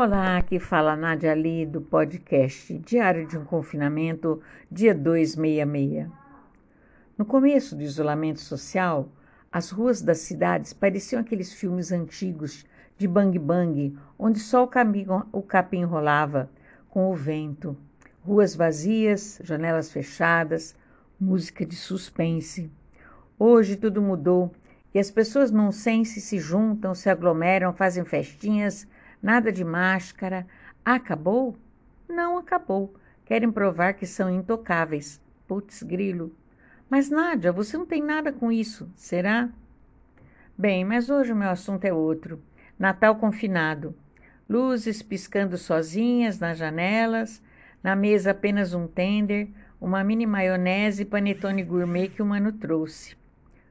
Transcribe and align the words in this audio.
Olá, 0.00 0.36
aqui 0.36 0.60
fala 0.60 0.94
Nádia 0.94 1.32
Ali 1.32 1.66
do 1.66 1.80
podcast 1.80 2.72
Diário 2.78 3.26
de 3.26 3.36
um 3.36 3.44
Confinamento, 3.44 4.40
dia 4.70 4.94
266. 4.94 6.08
No 7.18 7.24
começo 7.24 7.74
do 7.74 7.82
isolamento 7.82 8.38
social, 8.38 9.08
as 9.50 9.70
ruas 9.70 10.00
das 10.00 10.18
cidades 10.18 10.72
pareciam 10.72 11.20
aqueles 11.20 11.52
filmes 11.52 11.90
antigos 11.90 12.64
de 12.96 13.08
bang 13.08 13.36
bang, 13.40 13.98
onde 14.16 14.38
só 14.38 14.62
o, 14.62 14.68
caminho, 14.68 15.26
o 15.32 15.42
capim 15.42 15.82
rolava 15.82 16.48
com 16.88 17.10
o 17.10 17.16
vento. 17.16 17.76
Ruas 18.24 18.54
vazias, 18.54 19.40
janelas 19.42 19.90
fechadas, 19.90 20.76
música 21.18 21.66
de 21.66 21.74
suspense. 21.74 22.70
Hoje 23.36 23.74
tudo 23.74 24.00
mudou 24.00 24.52
e 24.94 25.00
as 25.00 25.10
pessoas 25.10 25.50
nonsense 25.50 26.20
se 26.20 26.38
juntam, 26.38 26.94
se 26.94 27.10
aglomeram, 27.10 27.72
fazem 27.72 28.04
festinhas 28.04 28.86
Nada 29.22 29.50
de 29.52 29.64
máscara. 29.64 30.46
Acabou? 30.84 31.56
Não 32.08 32.38
acabou. 32.38 32.94
Querem 33.24 33.50
provar 33.50 33.94
que 33.94 34.06
são 34.06 34.30
intocáveis. 34.30 35.20
Putz, 35.46 35.82
grilo. 35.82 36.34
Mas, 36.88 37.10
Nádia, 37.10 37.52
você 37.52 37.76
não 37.76 37.84
tem 37.84 38.02
nada 38.02 38.32
com 38.32 38.50
isso, 38.50 38.90
será? 38.94 39.50
Bem, 40.56 40.84
mas 40.84 41.10
hoje 41.10 41.32
o 41.32 41.36
meu 41.36 41.50
assunto 41.50 41.84
é 41.84 41.92
outro. 41.92 42.42
Natal 42.78 43.16
confinado. 43.16 43.94
Luzes 44.48 45.02
piscando 45.02 45.58
sozinhas 45.58 46.38
nas 46.38 46.56
janelas, 46.56 47.42
na 47.82 47.94
mesa 47.94 48.30
apenas 48.30 48.72
um 48.72 48.86
tender, 48.86 49.48
uma 49.80 50.02
mini 50.02 50.26
maionese 50.26 51.02
e 51.02 51.04
panetone 51.04 51.62
gourmet 51.62 52.08
que 52.08 52.22
o 52.22 52.26
mano 52.26 52.52
trouxe. 52.52 53.16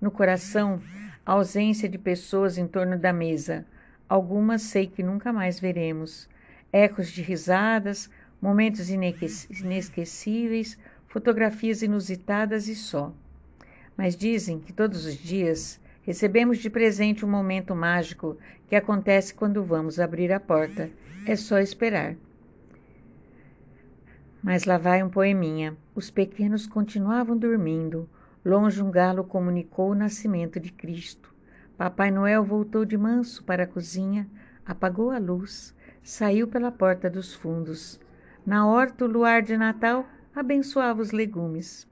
No 0.00 0.10
coração, 0.10 0.80
ausência 1.24 1.88
de 1.88 1.96
pessoas 1.96 2.58
em 2.58 2.66
torno 2.66 2.98
da 2.98 3.12
mesa, 3.12 3.64
Algumas 4.08 4.62
sei 4.62 4.86
que 4.86 5.02
nunca 5.02 5.32
mais 5.32 5.58
veremos. 5.58 6.28
Ecos 6.72 7.08
de 7.08 7.22
risadas, 7.22 8.10
momentos 8.40 8.90
inesquecíveis, 8.90 10.78
fotografias 11.06 11.80
inusitadas 11.82 12.68
e 12.68 12.74
só. 12.74 13.12
Mas 13.96 14.16
dizem 14.16 14.58
que 14.58 14.72
todos 14.72 15.06
os 15.06 15.16
dias 15.16 15.80
recebemos 16.02 16.58
de 16.58 16.68
presente 16.68 17.24
um 17.24 17.30
momento 17.30 17.74
mágico 17.74 18.36
que 18.68 18.76
acontece 18.76 19.32
quando 19.32 19.64
vamos 19.64 19.98
abrir 19.98 20.32
a 20.32 20.40
porta. 20.40 20.90
É 21.26 21.34
só 21.36 21.58
esperar. 21.58 22.16
Mas 24.42 24.64
lá 24.64 24.76
vai 24.76 25.02
um 25.02 25.08
poeminha. 25.08 25.74
Os 25.94 26.10
pequenos 26.10 26.66
continuavam 26.66 27.38
dormindo. 27.38 28.06
Longe 28.44 28.82
um 28.82 28.90
galo 28.90 29.24
comunicou 29.24 29.92
o 29.92 29.94
nascimento 29.94 30.60
de 30.60 30.70
Cristo. 30.70 31.33
Papai 31.76 32.10
Noel 32.10 32.44
voltou 32.44 32.84
de 32.84 32.96
manso 32.96 33.42
para 33.42 33.64
a 33.64 33.66
cozinha, 33.66 34.28
apagou 34.64 35.10
a 35.10 35.18
luz, 35.18 35.74
saiu 36.04 36.46
pela 36.46 36.70
porta 36.70 37.10
dos 37.10 37.34
fundos. 37.34 38.00
Na 38.46 38.64
horta, 38.64 39.04
o 39.04 39.08
luar 39.08 39.42
de 39.42 39.56
Natal 39.56 40.06
abençoava 40.32 41.02
os 41.02 41.10
legumes. 41.10 41.88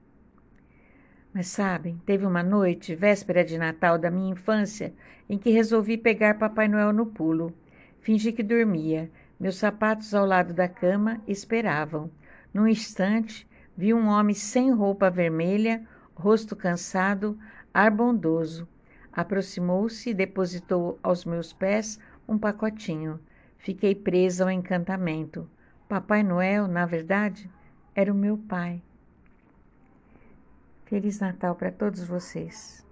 Mas 1.33 1.47
sabem, 1.47 1.99
teve 2.05 2.25
uma 2.25 2.41
noite, 2.41 2.95
véspera 2.95 3.43
de 3.43 3.57
Natal 3.57 3.97
da 3.97 4.09
minha 4.09 4.31
infância, 4.31 4.93
em 5.27 5.37
que 5.37 5.49
resolvi 5.49 5.97
pegar 5.97 6.37
Papai 6.37 6.69
Noel 6.69 6.93
no 6.93 7.07
pulo. 7.07 7.53
Fingi 7.99 8.31
que 8.31 8.43
dormia. 8.43 9.11
Meus 9.37 9.57
sapatos 9.57 10.13
ao 10.13 10.25
lado 10.25 10.53
da 10.53 10.69
cama 10.69 11.19
esperavam. 11.27 12.09
Num 12.53 12.67
instante, 12.67 13.45
vi 13.75 13.93
um 13.93 14.07
homem 14.07 14.35
sem 14.35 14.71
roupa 14.71 15.09
vermelha, 15.09 15.85
rosto 16.15 16.55
cansado, 16.55 17.37
ar 17.73 17.91
bondoso. 17.91 18.65
Aproximou-se 19.13 20.09
e 20.09 20.13
depositou 20.13 20.99
aos 21.03 21.23
meus 21.23 21.53
pés 21.53 21.99
um 22.27 22.37
pacotinho. 22.37 23.19
Fiquei 23.57 23.93
presa 23.93 24.43
ao 24.43 24.51
encantamento. 24.51 25.47
Papai 25.87 26.23
Noel, 26.23 26.67
na 26.67 26.85
verdade, 26.85 27.49
era 27.93 28.11
o 28.11 28.15
meu 28.15 28.37
pai. 28.37 28.81
Feliz 30.85 31.19
Natal 31.19 31.55
para 31.55 31.71
todos 31.71 32.03
vocês. 32.03 32.83